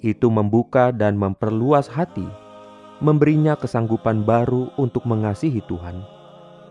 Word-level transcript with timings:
Itu 0.00 0.32
membuka 0.32 0.92
dan 0.92 1.16
memperluas 1.20 1.88
hati, 1.88 2.24
memberinya 3.04 3.56
kesanggupan 3.56 4.24
baru 4.24 4.72
untuk 4.80 5.04
mengasihi 5.04 5.60
Tuhan 5.68 6.20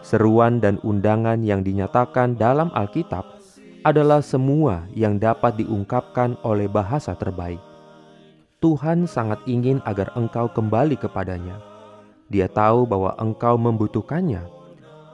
Seruan 0.00 0.64
dan 0.64 0.80
undangan 0.80 1.44
yang 1.44 1.60
dinyatakan 1.60 2.40
dalam 2.40 2.72
Alkitab 2.72 3.36
adalah 3.84 4.24
semua 4.24 4.88
yang 4.96 5.20
dapat 5.20 5.60
diungkapkan 5.60 6.40
oleh 6.40 6.68
bahasa 6.68 7.12
terbaik. 7.12 7.60
Tuhan 8.60 9.04
sangat 9.04 9.40
ingin 9.44 9.80
agar 9.84 10.12
engkau 10.16 10.48
kembali 10.52 10.96
kepadanya. 10.96 11.60
Dia 12.32 12.48
tahu 12.48 12.88
bahwa 12.88 13.16
engkau 13.20 13.56
membutuhkannya, 13.56 14.44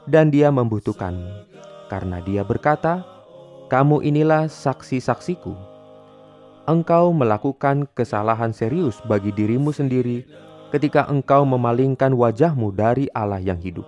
dan 0.06 0.31
Dia 0.31 0.50
membutuhkanmu, 0.55 1.50
karena 1.91 2.22
Dia 2.22 2.43
berkata, 2.43 3.03
"Kamu 3.66 4.03
inilah 4.03 4.50
saksi-saksiku." 4.50 5.54
Engkau 6.66 7.15
melakukan 7.15 7.87
kesalahan 7.94 8.50
serius 8.50 8.99
bagi 9.06 9.31
dirimu 9.31 9.71
sendiri 9.71 10.27
ketika 10.75 11.06
engkau 11.06 11.47
memalingkan 11.47 12.10
wajahmu 12.10 12.75
dari 12.75 13.06
Allah 13.15 13.38
yang 13.38 13.62
hidup. 13.62 13.87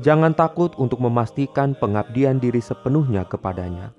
Jangan 0.00 0.34
takut 0.34 0.74
untuk 0.80 0.98
memastikan 0.98 1.76
pengabdian 1.78 2.42
diri 2.42 2.58
sepenuhnya 2.58 3.22
kepadanya. 3.28 3.92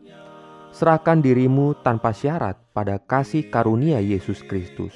Serahkan 0.72 1.20
dirimu 1.20 1.76
tanpa 1.84 2.16
syarat 2.16 2.60
pada 2.72 3.00
kasih 3.00 3.48
karunia 3.52 4.00
Yesus 4.00 4.40
Kristus. 4.44 4.96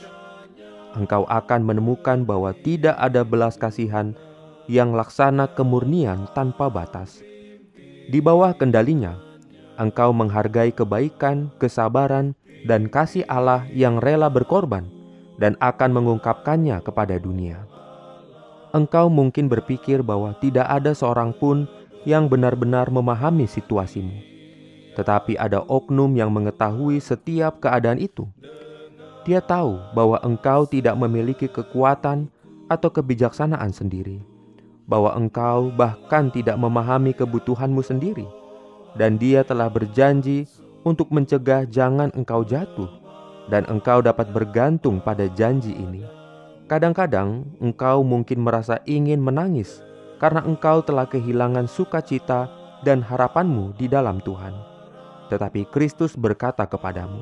Engkau 0.96 1.28
akan 1.28 1.68
menemukan 1.68 2.24
bahwa 2.24 2.56
tidak 2.56 2.96
ada 2.96 3.28
belas 3.28 3.60
kasihan 3.60 4.16
yang 4.72 4.96
laksana 4.96 5.52
kemurnian 5.52 6.32
tanpa 6.32 6.72
batas. 6.72 7.20
Di 8.08 8.24
bawah 8.24 8.56
kendalinya, 8.56 9.20
engkau 9.82 10.16
menghargai 10.16 10.72
kebaikan, 10.72 11.52
kesabaran, 11.62 12.34
dan 12.66 12.90
kasih 12.90 13.28
Allah 13.30 13.68
yang 13.72 14.02
rela 14.02 14.28
berkorban 14.28 14.88
dan 15.38 15.54
akan 15.60 15.92
mengungkapkannya 15.92 16.82
kepada 16.82 17.20
dunia 17.20 17.66
engkau 18.76 19.08
mungkin 19.08 19.48
berpikir 19.48 20.04
bahwa 20.04 20.36
tidak 20.44 20.68
ada 20.68 20.92
seorang 20.92 21.32
pun 21.32 21.64
yang 22.04 22.28
benar-benar 22.28 22.92
memahami 22.92 23.48
situasimu, 23.48 24.20
tetapi 25.00 25.40
ada 25.40 25.64
oknum 25.72 26.12
yang 26.12 26.30
mengetahui 26.30 27.00
setiap 27.00 27.64
keadaan 27.64 27.98
itu. 27.98 28.28
Dia 29.24 29.40
tahu 29.42 29.80
bahwa 29.96 30.20
engkau 30.22 30.68
tidak 30.70 30.94
memiliki 31.00 31.48
kekuatan 31.50 32.30
atau 32.68 32.92
kebijaksanaan 32.92 33.72
sendiri, 33.74 34.22
bahwa 34.86 35.16
engkau 35.18 35.72
bahkan 35.74 36.30
tidak 36.30 36.60
memahami 36.60 37.16
kebutuhanmu 37.16 37.82
sendiri, 37.82 38.28
dan 38.96 39.20
Dia 39.20 39.44
telah 39.44 39.68
berjanji 39.68 40.48
untuk 40.88 41.12
mencegah 41.12 41.68
jangan 41.68 42.12
engkau 42.16 42.42
jatuh, 42.48 42.88
dan 43.52 43.68
engkau 43.68 44.02
dapat 44.02 44.32
bergantung 44.32 45.04
pada 45.04 45.28
janji 45.32 45.76
ini. 45.76 46.04
Kadang-kadang 46.66 47.46
engkau 47.62 48.02
mungkin 48.02 48.42
merasa 48.42 48.82
ingin 48.90 49.22
menangis 49.22 49.86
karena 50.18 50.42
engkau 50.42 50.82
telah 50.82 51.06
kehilangan 51.06 51.70
sukacita 51.70 52.50
dan 52.82 53.06
harapanmu 53.06 53.78
di 53.78 53.86
dalam 53.86 54.18
Tuhan. 54.24 54.56
Tetapi 55.30 55.70
Kristus 55.70 56.18
berkata 56.18 56.66
kepadamu, 56.66 57.22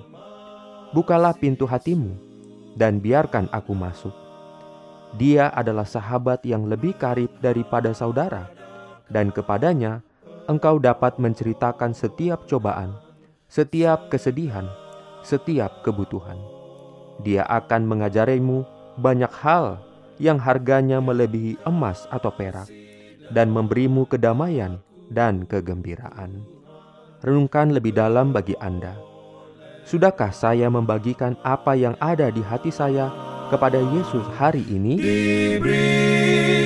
"Bukalah 0.95 1.35
pintu 1.35 1.67
hatimu 1.67 2.15
dan 2.79 3.03
biarkan 3.03 3.51
aku 3.51 3.75
masuk." 3.75 4.15
Dia 5.19 5.51
adalah 5.53 5.85
sahabat 5.85 6.41
yang 6.47 6.65
lebih 6.65 6.95
karib 6.97 7.29
daripada 7.43 7.93
saudara, 7.93 8.49
dan 9.11 9.29
kepadanya 9.29 10.01
engkau 10.47 10.79
dapat 10.79 11.17
menceritakan 11.19 11.95
setiap 11.95 12.45
cobaan, 12.49 12.95
setiap 13.47 14.11
kesedihan, 14.11 14.67
setiap 15.23 15.83
kebutuhan. 15.85 16.37
Dia 17.23 17.45
akan 17.47 17.87
mengajarimu 17.87 18.65
banyak 18.99 19.31
hal 19.41 19.79
yang 20.21 20.37
harganya 20.37 21.01
melebihi 21.01 21.57
emas 21.65 22.05
atau 22.09 22.29
perak, 22.33 22.69
dan 23.33 23.49
memberimu 23.49 24.05
kedamaian 24.05 24.81
dan 25.09 25.45
kegembiraan. 25.47 26.43
Renungkan 27.23 27.71
lebih 27.71 27.95
dalam 27.95 28.35
bagi 28.35 28.53
Anda. 28.59 28.99
Sudahkah 29.83 30.31
saya 30.31 30.67
membagikan 30.71 31.35
apa 31.43 31.75
yang 31.75 31.95
ada 31.99 32.31
di 32.31 32.39
hati 32.43 32.71
saya 32.71 33.11
kepada 33.51 33.79
Yesus 33.79 34.23
hari 34.39 34.63
ini? 34.67 34.95
Diberikannya 34.99 36.62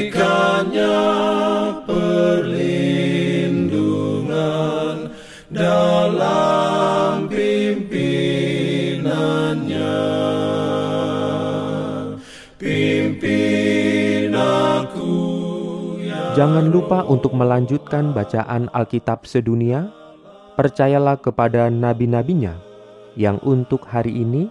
pimpinannya. 9.47 9.95
pimpin 12.57 14.33
aku 14.33 15.13
ya 16.01 16.33
Jangan 16.35 16.73
lupa 16.73 17.05
untuk 17.07 17.31
melanjutkan 17.37 18.11
bacaan 18.11 18.67
Alkitab 18.73 19.23
sedunia. 19.23 19.87
Percayalah 20.57 21.21
kepada 21.21 21.69
nabi-nabinya 21.69 22.57
yang 23.13 23.37
untuk 23.45 23.85
hari 23.85 24.25
ini 24.25 24.49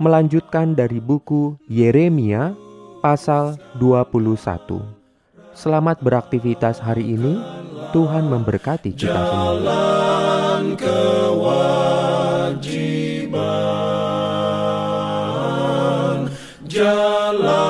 melanjutkan 0.00 0.72
dari 0.72 1.04
buku 1.04 1.60
Yeremia 1.68 2.56
pasal 3.04 3.60
21. 3.76 4.80
Selamat 5.52 6.00
beraktivitas 6.00 6.80
hari 6.80 7.12
ini. 7.12 7.36
Tuhan 7.92 8.24
memberkati 8.26 8.96
kita 8.96 9.12
semua. 9.12 9.60
jalan 9.60 10.74
kewajiban 10.80 11.84
jalan 16.74 17.63